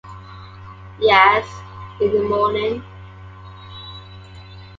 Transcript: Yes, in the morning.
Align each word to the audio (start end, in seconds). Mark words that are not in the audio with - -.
Yes, 0.99 1.45
in 2.01 2.11
the 2.11 2.23
morning. 2.23 2.83